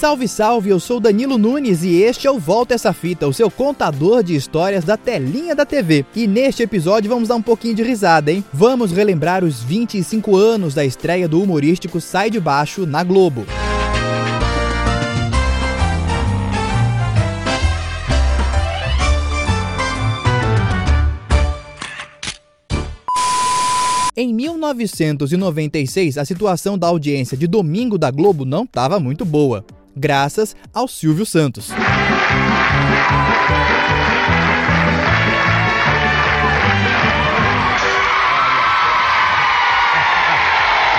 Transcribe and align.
Salve, 0.00 0.26
salve! 0.26 0.70
Eu 0.70 0.80
sou 0.80 0.98
Danilo 0.98 1.36
Nunes 1.36 1.84
e 1.84 2.02
este 2.02 2.26
é 2.26 2.30
o 2.30 2.38
Volta 2.38 2.74
Essa 2.74 2.92
Fita, 2.92 3.28
o 3.28 3.34
seu 3.34 3.50
contador 3.50 4.22
de 4.22 4.34
histórias 4.34 4.82
da 4.82 4.96
telinha 4.96 5.54
da 5.54 5.66
TV. 5.66 6.06
E 6.16 6.26
neste 6.26 6.62
episódio 6.62 7.10
vamos 7.10 7.28
dar 7.28 7.36
um 7.36 7.42
pouquinho 7.42 7.74
de 7.74 7.82
risada, 7.82 8.32
hein? 8.32 8.42
Vamos 8.52 8.92
relembrar 8.92 9.44
os 9.44 9.62
25 9.62 10.34
anos 10.34 10.72
da 10.72 10.84
estreia 10.84 11.28
do 11.28 11.42
humorístico 11.42 12.00
Sai 12.00 12.30
de 12.30 12.40
Baixo 12.40 12.86
na 12.86 13.04
Globo. 13.04 13.44
Em 24.16 24.34
1996, 24.34 26.18
a 26.18 26.24
situação 26.24 26.76
da 26.76 26.88
audiência 26.88 27.36
de 27.36 27.46
domingo 27.46 27.96
da 27.96 28.10
Globo 28.10 28.44
não 28.44 28.64
estava 28.64 28.98
muito 28.98 29.24
boa 29.24 29.64
graças 29.96 30.56
ao 30.74 30.88
Silvio 30.88 31.24
Santos. 31.24 31.68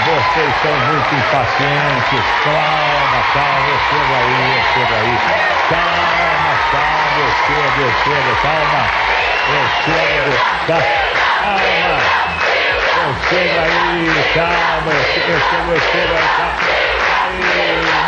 Vocês 0.06 0.54
são 0.62 0.72
muito 0.72 1.16
impacientes. 1.16 2.26
Calma, 2.44 3.22
calma, 3.34 3.68
eu 3.68 3.80
chego 3.90 4.14
aí, 4.16 4.40
eu 4.56 4.64
chego 4.74 4.94
aí. 4.96 5.16
Calma, 5.70 6.54
calma, 6.72 7.20
eu 7.20 7.32
chego, 7.46 7.82
eu 7.82 7.92
chego, 8.04 8.32
calma. 8.42 8.82
Eu 9.52 9.66
chego, 9.84 10.32
tá? 10.68 10.80
calma. 11.44 12.51
Eu 13.04 13.16
chego 13.30 13.60
aí, 13.60 14.14
calma, 14.36 14.92
eu 14.92 15.04
chego, 15.14 15.32
eu 15.32 15.80
chego 15.80 16.14
aí. 16.14 16.52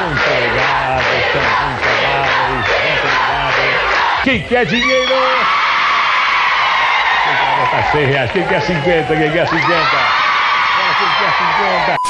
Muito 0.03 0.29
obrigado, 0.29 1.09
são 1.31 1.41
muito 1.41 1.85
amáveis, 1.89 2.65
muito 2.83 3.05
obrigado. 3.07 4.23
Quem 4.23 4.39
quer 4.43 4.65
dinheiro? 4.67 5.15
Quem 7.23 7.35
quer 7.35 7.51
botar 7.59 7.83
100 7.91 8.05
reais? 8.05 8.31
Quem 8.31 8.43
quer 8.47 8.61
50? 8.61 9.15
Quem 9.15 9.31
quer 9.31 9.47
50? 9.47 9.63
Quem 10.99 11.09
quer 11.19 11.31
50? 11.87 12.02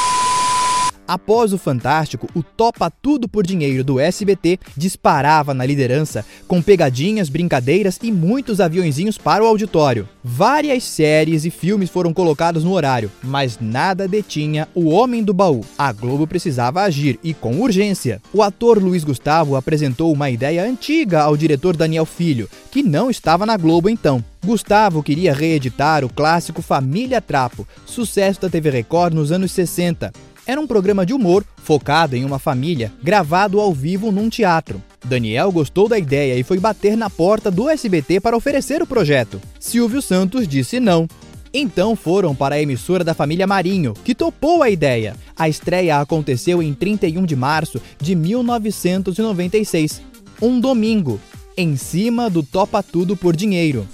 Após 1.14 1.52
o 1.52 1.58
Fantástico, 1.58 2.28
o 2.34 2.42
Topa 2.42 2.90
Tudo 2.90 3.28
por 3.28 3.46
Dinheiro 3.46 3.84
do 3.84 4.00
SBT 4.00 4.58
disparava 4.76 5.54
na 5.54 5.64
liderança 5.64 6.26
com 6.48 6.60
pegadinhas, 6.60 7.28
brincadeiras 7.28 8.00
e 8.02 8.10
muitos 8.10 8.60
aviãozinhos 8.60 9.16
para 9.16 9.44
o 9.44 9.46
auditório. 9.46 10.08
Várias 10.24 10.82
séries 10.82 11.44
e 11.44 11.50
filmes 11.50 11.88
foram 11.88 12.12
colocados 12.12 12.64
no 12.64 12.72
horário, 12.72 13.12
mas 13.22 13.60
nada 13.60 14.08
detinha 14.08 14.66
o 14.74 14.88
Homem 14.88 15.22
do 15.22 15.32
Baú. 15.32 15.60
A 15.78 15.92
Globo 15.92 16.26
precisava 16.26 16.82
agir 16.82 17.16
e 17.22 17.32
com 17.32 17.60
urgência. 17.60 18.20
O 18.32 18.42
ator 18.42 18.82
Luiz 18.82 19.04
Gustavo 19.04 19.54
apresentou 19.54 20.12
uma 20.12 20.30
ideia 20.30 20.64
antiga 20.64 21.22
ao 21.22 21.36
diretor 21.36 21.76
Daniel 21.76 22.06
Filho, 22.06 22.50
que 22.72 22.82
não 22.82 23.08
estava 23.08 23.46
na 23.46 23.56
Globo 23.56 23.88
então. 23.88 24.24
Gustavo 24.44 25.00
queria 25.00 25.32
reeditar 25.32 26.04
o 26.04 26.12
clássico 26.12 26.60
Família 26.60 27.20
Trapo, 27.20 27.66
sucesso 27.86 28.40
da 28.40 28.50
TV 28.50 28.68
Record 28.68 29.14
nos 29.14 29.30
anos 29.30 29.52
60. 29.52 30.12
Era 30.46 30.60
um 30.60 30.66
programa 30.66 31.06
de 31.06 31.14
humor 31.14 31.42
focado 31.56 32.14
em 32.14 32.24
uma 32.24 32.38
família, 32.38 32.92
gravado 33.02 33.58
ao 33.58 33.72
vivo 33.72 34.12
num 34.12 34.28
teatro. 34.28 34.82
Daniel 35.02 35.50
gostou 35.50 35.88
da 35.88 35.98
ideia 35.98 36.38
e 36.38 36.42
foi 36.42 36.58
bater 36.58 36.96
na 36.96 37.08
porta 37.08 37.50
do 37.50 37.68
SBT 37.68 38.20
para 38.20 38.36
oferecer 38.36 38.82
o 38.82 38.86
projeto. 38.86 39.40
Silvio 39.58 40.02
Santos 40.02 40.46
disse 40.46 40.78
não. 40.78 41.08
Então 41.52 41.96
foram 41.96 42.34
para 42.34 42.56
a 42.56 42.60
emissora 42.60 43.02
da 43.02 43.14
família 43.14 43.46
Marinho, 43.46 43.94
que 44.04 44.14
topou 44.14 44.62
a 44.62 44.68
ideia. 44.68 45.16
A 45.36 45.48
estreia 45.48 45.98
aconteceu 46.00 46.62
em 46.62 46.74
31 46.74 47.24
de 47.24 47.36
março 47.36 47.80
de 47.98 48.14
1996, 48.14 50.02
um 50.42 50.60
domingo, 50.60 51.18
em 51.56 51.76
cima 51.76 52.28
do 52.28 52.42
Topa 52.42 52.82
Tudo 52.82 53.16
por 53.16 53.34
Dinheiro. 53.34 53.86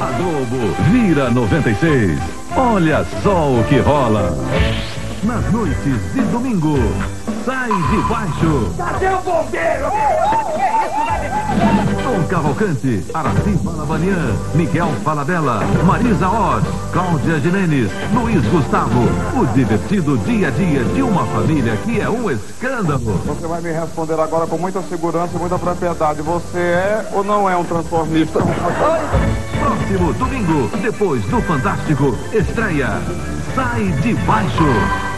A 0.00 0.10
Globo 0.12 0.74
vira 0.90 1.30
96. 1.30 2.18
Olha 2.56 3.06
só 3.22 3.52
o 3.52 3.62
que 3.64 3.76
rola 3.78 4.34
nas 5.24 5.52
noites 5.52 6.12
de 6.14 6.20
domingo. 6.32 6.76
Sai 7.44 7.68
de 7.68 7.96
baixo. 8.08 8.72
Cadê 8.76 9.08
o 9.08 9.20
bombeiro? 9.20 9.90
Tom 12.02 12.26
Cavalcante, 12.28 13.04
Araci 13.12 13.50
Balabanian, 13.62 14.36
Miguel 14.54 14.88
Falabella, 15.04 15.60
Marisa 15.84 16.28
Oz, 16.28 16.64
Cláudia 16.92 17.40
Jimenez, 17.40 17.90
Luiz 18.12 18.44
Gustavo. 18.46 19.00
O 19.36 19.46
divertido 19.54 20.18
dia 20.18 20.48
a 20.48 20.50
dia 20.50 20.84
de 20.84 21.02
uma 21.02 21.24
família 21.26 21.76
que 21.78 22.00
é 22.00 22.08
um 22.08 22.30
escândalo. 22.30 23.20
Você 23.26 23.46
vai 23.46 23.60
me 23.60 23.72
responder 23.72 24.18
agora 24.20 24.46
com 24.46 24.58
muita 24.58 24.82
segurança 24.82 25.34
e 25.34 25.38
muita 25.38 25.58
propriedade. 25.58 26.22
Você 26.22 26.58
é 26.58 27.08
ou 27.12 27.24
não 27.24 27.48
é 27.48 27.56
um 27.56 27.64
transformista? 27.64 28.40
Próximo 29.58 30.12
domingo, 30.14 30.68
depois 30.80 31.24
do 31.24 31.40
Fantástico, 31.42 32.16
estreia 32.32 33.00
Sai 33.54 33.84
de 34.00 34.14
Baixo. 34.24 35.11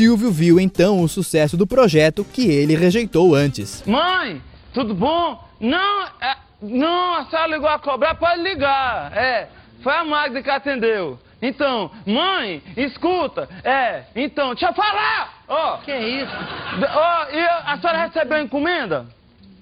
Silvio 0.00 0.32
viu 0.32 0.58
então 0.58 1.02
o 1.02 1.08
sucesso 1.10 1.58
do 1.58 1.66
projeto 1.66 2.24
que 2.24 2.50
ele 2.50 2.74
rejeitou 2.74 3.34
antes. 3.34 3.84
Mãe, 3.86 4.40
tudo 4.72 4.94
bom? 4.94 5.46
Não, 5.60 6.06
é, 6.22 6.36
não, 6.62 7.16
a 7.16 7.26
senhora 7.26 7.48
ligou 7.48 7.68
a 7.68 7.78
cobrar, 7.78 8.14
pode 8.14 8.42
ligar. 8.42 9.14
É, 9.14 9.48
foi 9.82 9.92
a 9.92 10.02
Magda 10.02 10.42
que 10.42 10.48
atendeu. 10.48 11.18
Então, 11.42 11.90
mãe, 12.06 12.62
escuta, 12.78 13.46
é, 13.62 14.04
então, 14.16 14.54
deixa 14.54 14.68
eu 14.68 14.72
falar! 14.72 15.34
Ó, 15.46 15.76
que 15.84 15.94
isso? 15.94 16.32
Ó, 16.94 17.26
e 17.30 17.46
a 17.66 17.78
senhora 17.78 18.06
recebeu 18.06 18.38
encomenda? 18.40 19.04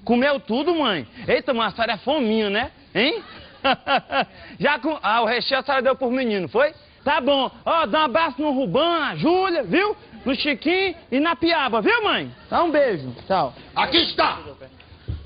Comeu 0.04 0.38
tudo, 0.38 0.72
mãe? 0.72 1.04
Eita, 1.26 1.52
mas 1.52 1.72
a 1.72 1.74
senhora 1.74 1.92
é 1.94 1.98
fominha, 1.98 2.48
né? 2.48 2.70
Hein? 2.94 3.24
Já 4.60 4.78
com. 4.78 4.96
Ah, 5.02 5.20
o 5.20 5.26
recheio 5.26 5.58
a 5.58 5.64
senhora 5.64 5.82
deu 5.82 5.96
por 5.96 6.12
menino, 6.12 6.48
foi? 6.48 6.72
Tá 7.04 7.20
bom. 7.20 7.50
Ó, 7.64 7.86
dá 7.86 8.00
um 8.00 8.04
abraço 8.04 8.40
no 8.40 8.52
Rubão, 8.52 9.00
na 9.00 9.16
Júlia, 9.16 9.62
viu? 9.62 9.96
No 10.24 10.34
Chiquinho 10.34 10.94
e 11.10 11.20
na 11.20 11.36
Piaba, 11.36 11.80
viu, 11.80 12.02
mãe? 12.02 12.30
Dá 12.50 12.62
um 12.62 12.70
beijo. 12.70 13.14
Tchau. 13.26 13.54
Aqui 13.74 13.98
está! 13.98 14.38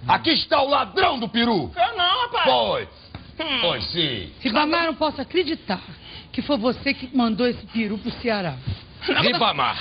Aqui 0.06 0.30
está 0.30 0.60
o 0.62 0.68
ladrão 0.68 1.18
do 1.18 1.28
peru! 1.28 1.70
Eu 1.76 1.96
não, 1.96 2.22
rapaz! 2.22 2.44
Pois! 2.44 2.88
Hum. 3.40 3.58
Pois 3.60 3.84
sim! 3.90 4.32
Ribamar, 4.40 4.84
eu 4.84 4.86
não 4.88 4.94
posso 4.94 5.20
acreditar 5.20 5.80
que 6.32 6.42
foi 6.42 6.56
você 6.56 6.94
que 6.94 7.14
mandou 7.16 7.46
esse 7.46 7.64
peru 7.66 7.98
pro 7.98 8.10
Ceará. 8.20 8.54
Ribamar! 9.02 9.76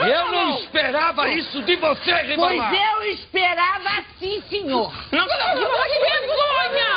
Eu 0.00 0.30
não 0.30 0.58
esperava 0.60 1.28
isso 1.30 1.62
de 1.62 1.76
você, 1.76 2.14
Ribamar! 2.22 2.70
Pois 2.70 2.80
eu 2.80 3.12
esperava 3.12 4.04
sim, 4.18 4.42
senhor! 4.48 4.92
Não, 5.10 5.26
não, 5.26 5.54
não, 5.54 5.82
que 5.82 5.98
vergonha! 5.98 6.87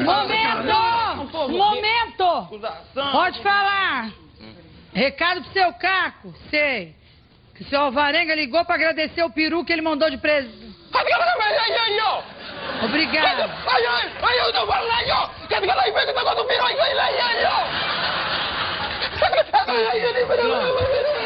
Momento! 0.03 0.77
Momento! 1.49 2.47
Pode 3.11 3.41
falar! 3.41 4.09
Recado 4.93 5.41
pro 5.43 5.53
seu 5.53 5.73
Caco, 5.73 6.33
sei. 6.49 6.95
Que 7.55 7.63
o 7.63 7.67
seu 7.67 7.81
Alvarenga 7.81 8.35
ligou 8.35 8.63
pra 8.65 8.75
agradecer 8.75 9.23
o 9.23 9.29
peru 9.31 9.63
que 9.65 9.73
ele 9.73 9.81
mandou 9.81 10.09
de 10.09 10.17
presente. 10.17 10.75
Obrigado. 12.83 13.51
Ai, 13.67 13.85
ai, 13.85 14.11
ai, 14.21 14.39
eu 14.39 14.53
não 14.53 14.67
falo 14.67 14.87
nada, 14.87 15.31
Que 15.47 15.55
fica 15.61 15.75
lá 15.75 15.87
e 15.87 15.91
pega 15.91 16.11
o 16.11 16.15
negócio 16.15 16.37
do 16.37 16.45
peru, 16.45 16.63
ai, 16.63 16.79
ai, 16.79 16.99
ai, 16.99 17.45
ai. 17.45 18.07
Pronto, 20.27 21.16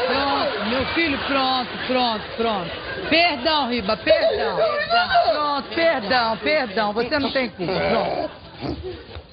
meu 0.72 0.86
filho, 0.94 1.18
pronto, 1.26 1.70
pronto, 1.86 2.24
pronto. 2.36 2.70
Perdão, 3.10 3.68
Riba, 3.68 3.96
perdão. 3.98 4.56
Pronto, 5.30 5.68
perdão, 5.74 6.36
perdão. 6.38 6.92
Você 6.94 7.18
não 7.18 7.30
tem 7.30 7.50
culpa. 7.50 7.72
Pronto. 7.72 8.42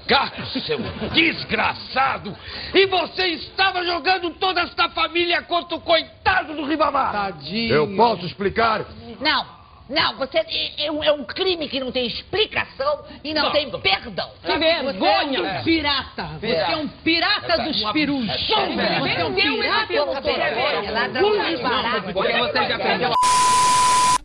Caco, 0.06 0.44
seu 0.48 0.80
desgraçado! 1.14 2.36
E 2.74 2.88
você 2.88 3.28
estava 3.28 3.86
jogando 3.86 4.32
toda 4.32 4.62
esta 4.62 4.90
família 4.90 5.44
contra 5.44 5.78
o 5.78 5.82
coitado 5.82 6.56
do 6.56 6.66
Ribamar! 6.66 7.12
Tadinho. 7.12 7.72
Eu 7.74 7.96
posso 7.96 8.26
explicar? 8.26 8.86
Não, 9.22 9.46
não, 9.90 10.18
você 10.18 10.38
é, 10.38 10.86
é, 10.86 10.92
um, 10.92 11.04
é 11.04 11.12
um 11.12 11.24
crime 11.24 11.68
que 11.68 11.80
não 11.80 11.92
tem 11.92 12.06
explicação 12.06 13.06
e 13.24 13.34
não, 13.34 13.46
não 13.46 13.52
tem 13.52 13.72
perdão. 13.82 14.30
Que 14.46 14.56
vergonha! 14.56 15.40
Você 15.40 15.48
é 15.48 15.60
um 15.60 15.64
pirata. 15.64 16.24
Você 16.40 16.56
é 16.56 16.78
um 16.78 16.88
pirata 16.88 17.64
dos 17.64 17.92
perus. 17.92 18.28
Você 18.28 18.54
é 18.54 19.26
um 19.26 19.34
pirata 19.34 20.06
dos 20.06 20.20
perus. 20.20 20.92
Ladrão 20.92 21.46
de 21.46 21.58
barato. 21.58 22.14
Porque 22.14 22.34
você 22.34 22.68
já 22.68 22.78
perdeu 22.78 23.19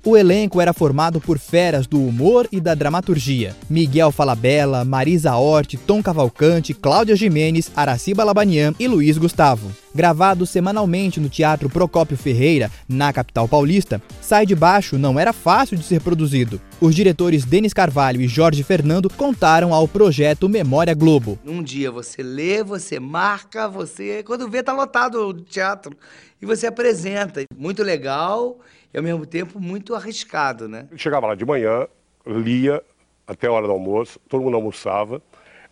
o 0.05 0.17
elenco 0.17 0.61
era 0.61 0.73
formado 0.73 1.21
por 1.21 1.39
feras 1.39 1.87
do 1.87 2.01
humor 2.01 2.47
e 2.53 2.61
da 2.61 2.75
dramaturgia. 2.75 3.57
Miguel 3.71 4.13
Falabella, 4.13 4.85
Marisa 4.85 5.35
Hort, 5.35 5.77
Tom 5.87 6.03
Cavalcante, 6.03 6.75
Cláudia 6.75 7.17
Jimenez, 7.17 7.71
Araci 7.75 8.13
Balabanian 8.13 8.75
e 8.79 8.87
Luiz 8.87 9.17
Gustavo. 9.17 9.73
Gravado 9.95 10.45
semanalmente 10.45 11.21
no 11.21 11.29
Teatro 11.29 11.71
Procópio 11.71 12.17
Ferreira, 12.17 12.71
na 12.89 13.13
capital 13.13 13.49
paulista, 13.49 14.03
Sai 14.21 14.45
de 14.45 14.55
Baixo 14.55 14.99
não 14.99 15.19
era 15.19 15.33
fácil 15.33 15.77
de 15.77 15.85
ser 15.85 16.01
produzido. 16.01 16.61
Os 16.81 16.95
diretores 16.95 17.45
Denis 17.45 17.73
Carvalho 17.73 18.21
e 18.21 18.29
Jorge 18.29 18.63
Fernando 18.63 19.09
contaram 19.09 19.73
ao 19.73 19.87
projeto 19.87 20.49
Memória 20.49 20.95
Globo. 20.95 21.39
Num 21.45 21.63
dia 21.63 21.91
você 21.91 22.23
lê, 22.23 22.63
você 22.63 22.99
marca, 22.99 23.69
você. 23.69 24.23
Quando 24.23 24.51
vê, 24.51 24.63
tá 24.63 24.73
lotado 24.73 25.29
o 25.29 25.33
teatro. 25.33 25.97
E 26.43 26.47
você 26.47 26.67
apresenta. 26.67 27.45
Muito 27.57 27.83
legal 27.83 28.59
e 28.95 28.97
ao 28.97 29.03
mesmo 29.03 29.27
tempo 29.27 29.59
muito 29.59 29.93
arriscado, 29.93 30.69
né? 30.69 30.87
Chegava 30.97 31.27
lá 31.27 31.35
de 31.35 31.45
manhã, 31.45 31.89
lia 32.25 32.81
até 33.27 33.49
a 33.49 33.53
hora 33.53 33.67
do 33.67 33.73
almoço, 33.73 34.21
todo 34.29 34.45
mundo 34.45 34.55
almoçava. 34.57 35.21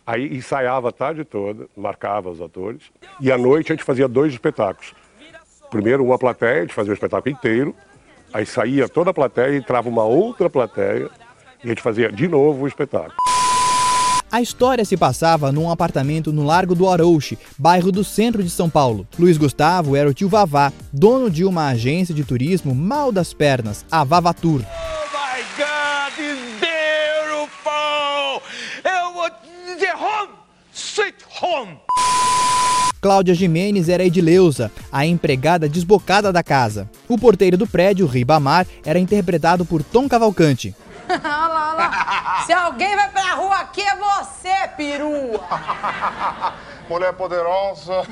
Aí 0.05 0.35
ensaiava 0.35 0.89
a 0.89 0.91
tarde 0.91 1.23
toda, 1.23 1.65
marcava 1.77 2.29
os 2.29 2.41
atores. 2.41 2.91
E 3.21 3.31
à 3.31 3.37
noite 3.37 3.71
a 3.71 3.75
gente 3.75 3.85
fazia 3.85 4.09
dois 4.09 4.33
espetáculos. 4.33 4.93
Primeiro 5.71 6.03
uma 6.03 6.19
plateia, 6.19 6.57
a 6.57 6.61
gente 6.61 6.73
fazia 6.73 6.91
o 6.91 6.93
espetáculo 6.93 7.33
inteiro. 7.33 7.73
Aí 8.33 8.45
saía 8.45 8.89
toda 8.89 9.11
a 9.11 9.13
plateia, 9.13 9.55
entrava 9.55 9.87
uma 9.87 10.03
outra 10.03 10.49
plateia 10.49 11.09
e 11.63 11.67
a 11.67 11.69
gente 11.69 11.81
fazia 11.81 12.11
de 12.11 12.27
novo 12.27 12.65
o 12.65 12.67
espetáculo. 12.67 13.22
A 14.33 14.41
história 14.41 14.83
se 14.83 14.97
passava 14.97 15.51
num 15.51 15.69
apartamento 15.69 16.33
no 16.33 16.43
Largo 16.43 16.73
do 16.73 16.89
Arouche, 16.89 17.37
bairro 17.55 17.91
do 17.91 18.03
centro 18.03 18.43
de 18.43 18.49
São 18.49 18.67
Paulo. 18.67 19.07
Luiz 19.19 19.37
Gustavo 19.37 19.95
era 19.95 20.09
o 20.09 20.13
tio 20.13 20.27
Vavá, 20.27 20.73
dono 20.91 21.29
de 21.29 21.45
uma 21.45 21.67
agência 21.67 22.15
de 22.15 22.23
turismo 22.23 22.73
mal 22.73 23.11
das 23.11 23.31
pernas, 23.31 23.85
a 23.91 24.03
Vavatur. 24.03 24.61
Oh 24.61 25.05
my 25.13 25.43
God, 25.55 26.17
it's 26.17 26.41
beautiful! 26.59 28.41
Eu 28.83 29.13
vou 29.13 29.29
dizer 29.71 29.93
home, 29.93 30.33
sweet 30.73 31.17
home! 31.39 31.77
Cláudia 32.99 33.35
Jimenez 33.35 33.87
era 33.87 34.03
Edileuza, 34.03 34.71
a 34.91 35.05
empregada 35.05 35.69
desbocada 35.69 36.33
da 36.33 36.41
casa. 36.41 36.89
O 37.07 37.19
porteiro 37.19 37.55
do 37.55 37.67
prédio, 37.67 38.07
Ribamar, 38.07 38.65
era 38.83 38.97
interpretado 38.97 39.63
por 39.63 39.83
Tom 39.83 40.09
Cavalcante. 40.09 40.75
olha 41.07 41.21
lá, 41.21 41.69
olha 41.69 41.77
lá. 41.77 42.22
Se 42.45 42.51
alguém 42.51 42.93
vai 42.95 43.09
pra 43.09 43.35
rua 43.35 43.55
aqui 43.55 43.81
é 43.81 43.95
você, 43.95 44.67
perua. 44.75 45.39
Mulher 46.89 47.13
poderosa. 47.13 48.03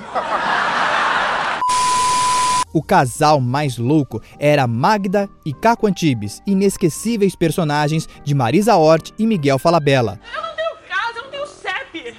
O 2.73 2.81
casal 2.81 3.41
mais 3.41 3.77
louco 3.77 4.21
era 4.39 4.65
Magda 4.65 5.29
e 5.45 5.53
Caco 5.53 5.85
Antibes, 5.85 6.41
inesquecíveis 6.47 7.35
personagens 7.35 8.07
de 8.23 8.33
Marisa 8.33 8.77
Hort 8.77 9.11
e 9.19 9.27
Miguel 9.27 9.59
Falabella. 9.59 10.17
Eu 10.33 10.41
não 10.41 10.55
tenho 10.55 10.75
casa, 10.87 11.17
eu 11.17 11.23
não 11.23 11.31
tenho 11.31 11.47
CEP. 11.47 12.17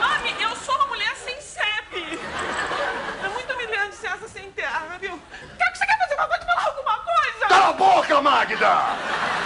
Mami, 0.00 0.42
eu 0.42 0.56
sou 0.56 0.74
uma 0.76 0.86
mulher 0.86 1.14
sem 1.16 1.38
CEP. 1.38 2.18
É 3.22 3.28
muito 3.28 3.52
humilhante 3.52 3.96
ser 3.96 4.06
essa 4.06 4.26
sem 4.26 4.50
terra, 4.52 4.96
viu? 4.98 5.12
O 5.12 5.18
que, 5.18 5.62
é 5.62 5.74
você 5.74 5.84
quer 5.84 5.98
fazer? 5.98 6.16
Pode 6.16 6.46
falar 6.46 6.66
alguma 6.66 6.98
coisa? 7.00 7.46
Cala 7.46 7.68
a 7.68 7.72
boca, 7.74 8.22
Magda! 8.22 9.37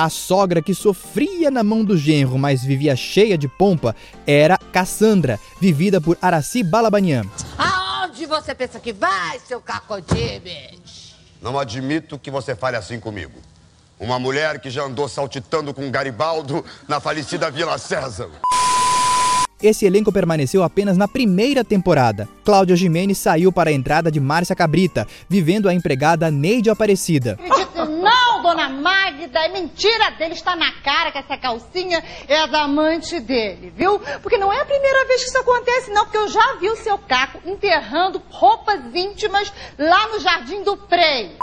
A 0.00 0.08
sogra 0.08 0.62
que 0.62 0.76
sofria 0.76 1.50
na 1.50 1.64
mão 1.64 1.84
do 1.84 1.98
genro, 1.98 2.38
mas 2.38 2.62
vivia 2.62 2.94
cheia 2.94 3.36
de 3.36 3.48
pompa, 3.48 3.96
era 4.24 4.56
Cassandra, 4.56 5.40
vivida 5.60 6.00
por 6.00 6.16
Araci 6.22 6.62
Balabanian. 6.62 7.24
Aonde 7.58 8.24
você 8.24 8.54
pensa 8.54 8.78
que 8.78 8.92
vai, 8.92 9.40
seu 9.40 9.60
cacotibes? 9.60 11.16
Não 11.42 11.58
admito 11.58 12.16
que 12.16 12.30
você 12.30 12.54
fale 12.54 12.76
assim 12.76 13.00
comigo. 13.00 13.40
Uma 13.98 14.20
mulher 14.20 14.60
que 14.60 14.70
já 14.70 14.84
andou 14.84 15.08
saltitando 15.08 15.74
com 15.74 15.90
Garibaldo 15.90 16.64
na 16.86 17.00
falecida 17.00 17.50
Vila 17.50 17.76
César. 17.76 18.30
Esse 19.60 19.84
elenco 19.84 20.12
permaneceu 20.12 20.62
apenas 20.62 20.96
na 20.96 21.08
primeira 21.08 21.64
temporada. 21.64 22.28
Cláudia 22.44 22.76
Jimenez 22.76 23.18
saiu 23.18 23.50
para 23.50 23.70
a 23.70 23.72
entrada 23.72 24.12
de 24.12 24.20
Márcia 24.20 24.54
Cabrita, 24.54 25.08
vivendo 25.28 25.68
a 25.68 25.74
empregada 25.74 26.30
Neide 26.30 26.70
Aparecida. 26.70 27.36
Dona 28.38 28.68
Magda, 28.68 29.40
é 29.40 29.48
mentira 29.48 30.10
dele, 30.12 30.34
está 30.34 30.56
na 30.56 30.72
cara 30.80 31.10
que 31.12 31.18
essa 31.18 31.36
calcinha 31.36 32.02
é 32.26 32.38
a 32.40 32.46
da 32.46 32.62
amante 32.62 33.20
dele, 33.20 33.72
viu? 33.74 34.00
Porque 34.22 34.38
não 34.38 34.52
é 34.52 34.60
a 34.60 34.64
primeira 34.64 35.06
vez 35.06 35.22
que 35.22 35.28
isso 35.28 35.38
acontece, 35.38 35.90
não, 35.90 36.04
porque 36.04 36.18
eu 36.18 36.28
já 36.28 36.54
vi 36.54 36.70
o 36.70 36.76
seu 36.76 36.98
Caco 36.98 37.40
enterrando 37.44 38.22
roupas 38.30 38.80
íntimas 38.94 39.52
lá 39.78 40.08
no 40.08 40.20
Jardim 40.20 40.62
do 40.62 40.76
Prei. 40.76 41.36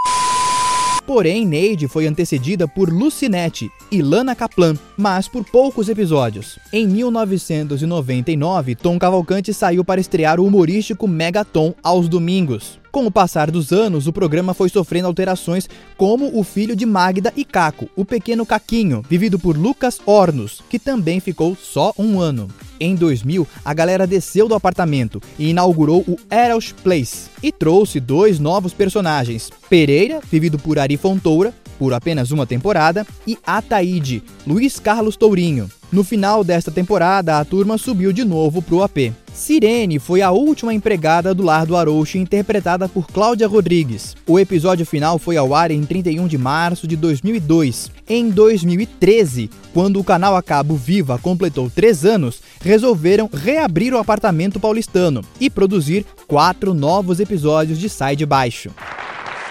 Porém, 1.05 1.45
Neide 1.45 1.87
foi 1.87 2.07
antecedida 2.07 2.67
por 2.67 2.89
Lucinete 2.89 3.69
e 3.91 4.01
Lana 4.01 4.33
Kaplan, 4.35 4.75
mas 4.97 5.27
por 5.27 5.43
poucos 5.43 5.87
episódios. 5.87 6.57
Em 6.73 6.87
1999, 6.87 8.75
Tom 8.75 8.97
Cavalcante 8.97 9.53
saiu 9.53 9.85
para 9.85 10.01
estrear 10.01 10.39
o 10.39 10.45
humorístico 10.45 11.07
Megaton 11.07 11.75
aos 11.83 12.09
domingos. 12.09 12.79
Com 12.91 13.05
o 13.05 13.11
passar 13.11 13.51
dos 13.51 13.71
anos, 13.71 14.07
o 14.07 14.13
programa 14.13 14.53
foi 14.53 14.69
sofrendo 14.69 15.07
alterações, 15.07 15.69
como 15.97 16.39
o 16.39 16.43
filho 16.43 16.75
de 16.75 16.85
Magda 16.85 17.31
e 17.35 17.43
Caco, 17.43 17.89
o 17.95 18.05
pequeno 18.05 18.45
Caquinho, 18.45 19.03
vivido 19.07 19.37
por 19.37 19.57
Lucas 19.57 19.99
Hornos, 20.05 20.63
que 20.69 20.79
também 20.79 21.19
ficou 21.19 21.55
só 21.55 21.93
um 21.99 22.19
ano. 22.19 22.47
Em 22.79 22.95
2000, 22.95 23.47
a 23.63 23.73
galera 23.73 24.05
desceu 24.05 24.47
do 24.47 24.55
apartamento 24.55 25.21
e 25.39 25.49
inaugurou 25.49 26.01
o 26.07 26.17
Eros 26.29 26.71
Place 26.71 27.29
e 27.41 27.51
trouxe 27.51 27.99
dois 27.99 28.39
novos 28.39 28.73
personagens: 28.73 29.49
Pereira, 29.69 30.19
vivido 30.31 30.59
por 30.59 30.77
Ari 30.77 30.97
Fontoura, 30.97 31.53
por 31.79 31.93
apenas 31.93 32.31
uma 32.31 32.45
temporada, 32.45 33.05
e 33.25 33.37
Ataíde, 33.45 34.23
Luiz 34.45 34.79
Carlos 34.79 35.15
Tourinho. 35.15 35.69
No 35.91 36.03
final 36.03 36.43
desta 36.43 36.71
temporada, 36.71 37.39
a 37.39 37.45
turma 37.45 37.77
subiu 37.77 38.11
de 38.11 38.25
novo 38.25 38.61
pro 38.61 38.83
AP. 38.83 39.13
Sirene 39.35 39.99
foi 39.99 40.21
a 40.21 40.31
última 40.31 40.73
empregada 40.73 41.33
do 41.33 41.43
lar 41.43 41.65
do 41.65 41.75
Arouche, 41.75 42.17
interpretada 42.17 42.87
por 42.87 43.05
Cláudia 43.05 43.49
Rodrigues. 43.49 44.15
O 44.25 44.39
episódio 44.39 44.85
final 44.85 45.19
foi 45.19 45.35
ao 45.35 45.53
ar 45.53 45.71
em 45.71 45.83
31 45.83 46.25
de 46.25 46.37
março 46.37 46.87
de 46.87 46.95
2002. 46.95 47.91
Em 48.07 48.29
2013, 48.29 49.49
quando 49.73 49.99
o 49.99 50.05
canal 50.05 50.37
a 50.37 50.41
cabo 50.41 50.77
Viva 50.77 51.19
completou 51.19 51.69
três 51.69 52.05
anos, 52.05 52.41
resolveram 52.61 53.29
reabrir 53.31 53.93
o 53.93 53.97
apartamento 53.97 54.57
paulistano 54.57 55.21
e 55.37 55.49
produzir 55.49 56.05
quatro 56.27 56.73
novos 56.73 57.19
episódios 57.19 57.77
de 57.77 57.89
Sai 57.89 58.15
de 58.15 58.25
Baixo. 58.25 58.71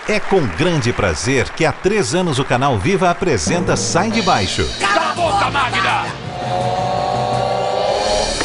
É 0.09 0.19
com 0.19 0.41
grande 0.57 0.95
prazer 0.95 1.51
que 1.51 1.65
há 1.65 1.73
três 1.73 2.15
anos 2.15 2.39
o 2.39 2.45
canal 2.45 2.79
Viva 2.79 3.11
apresenta 3.11 3.77
Sai 3.77 4.11
de 4.11 4.23
Baixo. 4.23 4.67
Cala 4.81 5.11
a 5.11 5.15
boca, 5.15 5.51
Magda! 5.51 6.24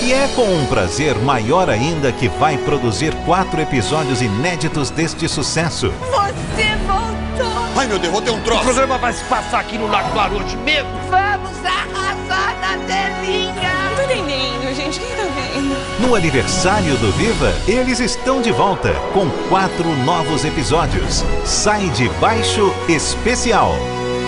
E 0.02 0.14
é 0.14 0.28
com 0.36 0.44
um 0.44 0.66
prazer 0.68 1.16
maior 1.20 1.70
ainda 1.70 2.12
que 2.12 2.28
vai 2.30 2.58
produzir 2.58 3.14
quatro 3.26 3.60
episódios 3.62 4.22
inéditos 4.22 4.90
deste 4.90 5.28
sucesso. 5.28 5.92
Você 6.00 6.76
voltou! 6.88 7.64
Ai 7.76 7.88
meu 7.88 8.00
Deus, 8.00 8.12
vou 8.14 8.22
ter 8.22 8.32
um 8.32 8.38
O 8.40 8.42
troço. 8.44 8.64
programa 8.64 8.98
vai 8.98 9.12
se 9.14 9.24
passar 9.26 9.60
aqui 9.60 9.78
no 9.78 9.88
Lago 9.88 10.12
do 10.14 10.20
Aroche 10.20 10.56
mesmo? 10.58 10.90
Vamos 11.10 11.66
arrasar 11.66 12.56
na 12.62 12.78
telinha! 12.88 13.74
Não 13.90 13.96
tô 13.96 14.02
entendendo, 14.14 14.76
gente. 14.76 15.00
Quem 15.00 15.10
tá 15.16 15.24
vendo? 15.24 15.76
No 16.08 16.16
aniversário 16.16 16.96
do 16.98 17.12
Viva, 17.14 17.54
eles 17.68 18.00
estão 18.00 18.42
de 18.42 18.52
volta 18.52 18.94
com 19.14 19.30
quatro 19.50 19.86
novos 20.06 20.46
episódios. 20.46 21.24
Sai 21.46 21.90
de 21.90 22.08
Baixo 22.22 22.74
Especial. 22.88 23.74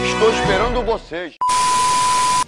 Estou 0.06 0.30
esperando 0.32 0.84
vocês. 0.84 1.36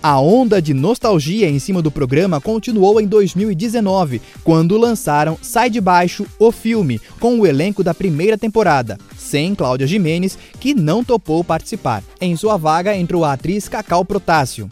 A 0.05 0.19
onda 0.19 0.61
de 0.61 0.73
nostalgia 0.73 1.49
em 1.49 1.57
cima 1.59 1.81
do 1.81 1.89
programa 1.89 2.41
continuou 2.41 2.99
em 2.99 3.07
2019, 3.07 4.21
quando 4.43 4.77
lançaram 4.77 5.37
Sai 5.41 5.69
de 5.69 5.79
Baixo, 5.79 6.25
o 6.37 6.51
filme, 6.51 6.99
com 7.21 7.39
o 7.39 7.47
elenco 7.47 7.81
da 7.81 7.93
primeira 7.93 8.37
temporada, 8.37 8.97
sem 9.17 9.55
Cláudia 9.55 9.87
Jimenez, 9.87 10.37
que 10.59 10.73
não 10.73 11.05
topou 11.05 11.41
participar. 11.41 12.03
Em 12.19 12.35
sua 12.35 12.57
vaga 12.57 12.93
entrou 12.93 13.23
a 13.23 13.31
atriz 13.31 13.69
Cacau 13.69 14.03
Protásio. 14.03 14.67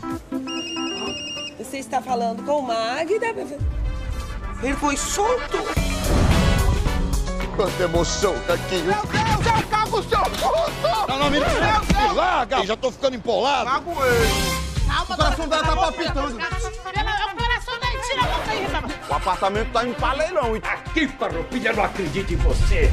Você 1.58 1.78
está 1.78 2.02
falando 2.02 2.44
com 2.44 2.60
o 2.60 2.68
Magda? 2.68 3.34
Ele 4.62 4.76
foi 4.76 4.98
solto? 4.98 5.60
Quanta 7.56 7.84
emoção, 7.84 8.36
Caquinho. 8.46 8.84
Meu 8.84 8.96
Deus, 8.96 9.48
é 9.48 9.60
o 9.60 9.68
Caco, 9.68 10.04
seu 10.04 10.24
puto! 10.24 11.08
Não, 11.08 11.20
não, 11.20 11.30
me, 11.30 11.40
me 11.40 12.14
larga. 12.14 12.66
Já 12.66 12.76
tô 12.76 12.92
ficando 12.92 13.16
empolado. 13.16 13.70
O 15.02 15.06
coração 15.06 15.48
dela 15.48 15.64
tá 15.64 15.76
palpitando. 15.76 16.36
O 16.36 16.40
coração 16.40 17.80
da 17.80 17.88
tira 18.02 18.22
a 18.22 18.24
mão 18.24 18.42
daí. 18.46 18.68
O 19.10 19.14
apartamento 19.14 19.72
tá 19.72 19.86
em 19.86 19.94
paleirão. 19.94 20.52
Que 20.94 21.08
farroupilha 21.08 21.74
não 21.74 21.84
acredita 21.84 22.34
em 22.34 22.38
você! 22.38 22.92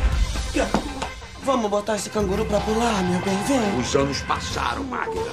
Vamos 1.43 1.71
botar 1.71 1.97
esse 1.97 2.11
canguru 2.11 2.45
pra 2.45 2.61
pular, 2.61 3.03
meu 3.05 3.21
bem, 3.21 3.43
vem. 3.45 3.81
Os 3.81 3.95
anos 3.97 4.21
passaram, 4.23 4.85
Magda. 4.85 5.33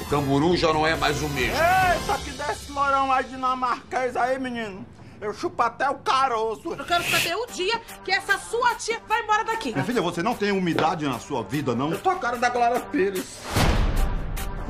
O 0.00 0.04
camburu 0.06 0.56
já 0.56 0.72
não 0.72 0.86
é 0.86 0.94
mais 0.94 1.22
o 1.22 1.28
mesmo. 1.30 1.54
Eita, 1.54 2.18
que 2.22 2.30
desse 2.30 2.70
loirão 2.70 3.06
mais 3.06 3.28
dinamarquês 3.30 4.16
aí, 4.16 4.38
menino. 4.38 4.84
Eu 5.20 5.32
chupo 5.32 5.62
até 5.62 5.88
o 5.88 5.94
caroço. 5.94 6.74
Eu 6.74 6.84
quero 6.84 7.04
saber 7.04 7.36
o 7.36 7.46
dia 7.46 7.80
que 8.04 8.10
essa 8.10 8.36
sua 8.38 8.74
tia 8.74 9.00
vai 9.08 9.22
embora 9.22 9.44
daqui. 9.44 9.72
Minha 9.72 9.84
filha, 9.84 10.02
você 10.02 10.22
não 10.22 10.34
tem 10.34 10.50
umidade 10.50 11.06
na 11.06 11.18
sua 11.20 11.42
vida, 11.44 11.74
não? 11.74 11.92
Eu 11.92 11.98
tô 12.00 12.10
a 12.10 12.16
cara 12.16 12.36
da 12.36 12.50
Glória 12.50 12.80
Pires. 12.80 13.38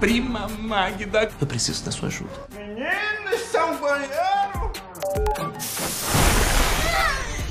Prima 0.02 0.48
Magda. 0.48 1.30
Eu 1.40 1.46
preciso 1.46 1.84
da 1.84 1.92
sua 1.92 2.08
ajuda. 2.08 2.32
Menino, 2.52 3.32
isso 3.32 3.56
é 3.56 3.76
banheiro? 3.76 4.72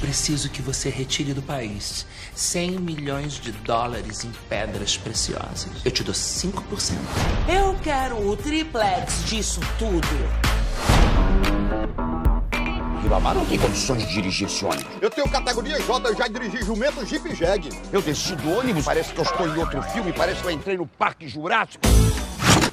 preciso 0.01 0.50
que 0.50 0.62
você 0.62 0.89
retire 0.89 1.34
do 1.34 1.41
país 1.41 2.05
100 2.36 2.72
milhões 2.72 3.36
de 3.36 3.53
dólares 3.53 4.25
em 4.25 4.31
pedras 4.50 4.98
preciosas. 4.98 5.70
Eu 5.86 5.91
te 5.91 6.03
dou 6.03 6.13
5%. 6.13 6.98
Eu 7.48 7.74
quero 7.81 8.17
o 8.27 8.36
triplex 8.36 9.24
disso 9.24 9.62
tudo. 9.79 10.01
Ribamar 13.01 13.34
não 13.34 13.46
tem 13.46 13.58
condições 13.58 14.05
de 14.05 14.13
dirigir 14.13 14.48
esse 14.48 14.65
ônibus. 14.65 14.91
Eu 15.00 15.10
tenho 15.10 15.29
categoria 15.29 15.79
J, 15.79 16.10
eu 16.10 16.17
já 16.17 16.27
dirigi 16.27 16.62
jumento, 16.65 17.05
Jeep 17.05 17.29
e 17.29 17.34
Jeg. 17.34 17.70
Eu 17.93 18.01
desci 18.01 18.36
do 18.36 18.51
ônibus, 18.58 18.84
parece 18.84 19.13
que 19.13 19.20
eu 19.20 19.24
estou 19.24 19.48
em 19.48 19.58
outro 19.58 19.81
filme, 19.84 20.12
parece 20.12 20.41
que 20.41 20.48
eu 20.48 20.51
entrei 20.51 20.75
no 20.75 20.86
Parque 20.86 21.29
Jurássico. 21.29 21.81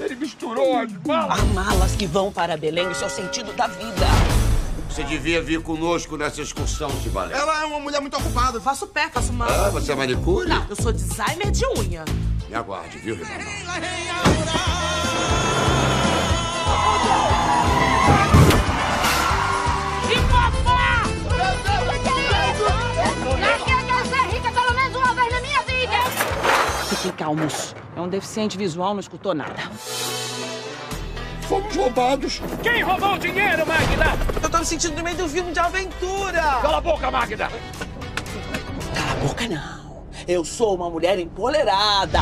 Ele 0.00 0.14
misturou 0.14 0.78
as 0.78 0.92
malas. 1.04 1.40
Há 1.40 1.44
malas 1.46 1.96
que 1.96 2.06
vão 2.06 2.32
para 2.32 2.56
Belém, 2.56 2.90
isso 2.90 3.02
é 3.02 3.06
o 3.06 3.10
sentido 3.10 3.52
da 3.54 3.66
vida. 3.66 4.06
Você 4.88 5.02
devia 5.04 5.42
vir 5.42 5.60
conosco 5.62 6.16
nessa 6.16 6.40
excursão, 6.40 6.90
Tibalé. 7.02 7.36
Ela 7.36 7.62
é 7.62 7.64
uma 7.66 7.80
mulher 7.80 8.00
muito 8.00 8.16
ocupada. 8.16 8.56
Eu 8.56 8.60
faço 8.60 8.86
pé, 8.86 9.08
faço 9.08 9.32
mão. 9.32 9.48
Ah, 9.48 9.70
você 9.70 9.92
é 9.92 9.94
manicure? 9.94 10.48
Não, 10.48 10.66
eu 10.68 10.76
sou 10.76 10.92
designer 10.92 11.50
de 11.50 11.64
unha. 11.78 12.04
Me 12.48 12.54
aguarde, 12.54 12.98
viu, 12.98 13.14
Ribamar? 13.14 13.38
Calmos. 27.28 27.75
É 27.94 28.00
um 28.00 28.08
deficiente 28.08 28.56
visual, 28.56 28.94
não 28.94 29.00
escutou 29.00 29.35
nada. 29.35 29.70
Fomos 31.42 31.75
roubados. 31.76 32.40
Quem 32.62 32.82
roubou 32.82 33.14
o 33.14 33.18
dinheiro, 33.18 33.66
Magda? 33.66 34.04
Eu 34.42 34.50
tô 34.50 34.58
me 34.58 34.64
sentindo 34.64 34.97
no 34.97 35.02
meio 35.02 35.16
de 35.16 35.23
um 35.23 35.28
filme 35.28 35.52
de 35.52 35.58
aventura. 35.58 36.40
Cala 36.62 36.78
a 36.78 36.80
boca, 36.80 37.11
Magda. 37.11 37.49
Cala 38.94 39.12
a 39.12 39.26
boca, 39.26 39.49
não. 39.49 40.04
Eu 40.26 40.44
sou 40.44 40.75
uma 40.75 40.90
mulher 40.90 41.18
empolerada. 41.18 42.20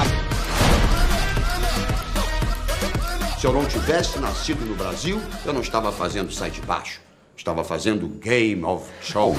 Se 3.38 3.46
eu 3.46 3.52
não 3.52 3.64
tivesse 3.66 4.18
nascido 4.18 4.64
no 4.64 4.74
Brasil, 4.74 5.20
eu 5.44 5.52
não 5.52 5.60
estava 5.60 5.92
fazendo 5.92 6.32
Sai 6.32 6.50
de 6.50 6.60
Baixo. 6.62 7.00
Estava 7.36 7.62
fazendo 7.62 8.08
Game 8.08 8.64
of 8.64 8.88
Show. 9.00 9.36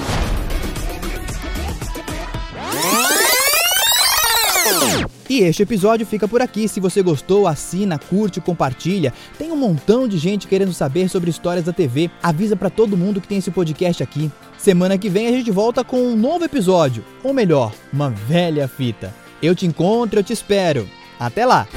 E 5.28 5.40
este 5.40 5.62
episódio 5.62 6.06
fica 6.06 6.26
por 6.26 6.40
aqui. 6.40 6.66
Se 6.66 6.80
você 6.80 7.02
gostou, 7.02 7.46
assina, 7.46 7.98
curte, 7.98 8.40
compartilha. 8.40 9.12
Tem 9.38 9.52
um 9.52 9.56
montão 9.56 10.08
de 10.08 10.16
gente 10.16 10.46
querendo 10.46 10.72
saber 10.72 11.08
sobre 11.08 11.30
histórias 11.30 11.66
da 11.66 11.72
TV. 11.72 12.10
Avisa 12.22 12.56
para 12.56 12.70
todo 12.70 12.96
mundo 12.96 13.20
que 13.20 13.28
tem 13.28 13.38
esse 13.38 13.50
podcast 13.50 14.02
aqui. 14.02 14.30
Semana 14.56 14.96
que 14.96 15.08
vem 15.08 15.26
a 15.28 15.32
gente 15.32 15.50
volta 15.50 15.84
com 15.84 16.00
um 16.00 16.16
novo 16.16 16.44
episódio, 16.44 17.04
ou 17.22 17.34
melhor, 17.34 17.72
uma 17.92 18.10
velha 18.10 18.66
fita. 18.66 19.14
Eu 19.42 19.54
te 19.54 19.66
encontro, 19.66 20.18
eu 20.18 20.24
te 20.24 20.32
espero. 20.32 20.88
Até 21.20 21.44
lá. 21.44 21.68